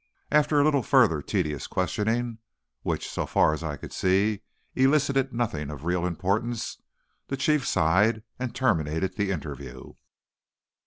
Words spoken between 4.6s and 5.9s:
elicited nothing of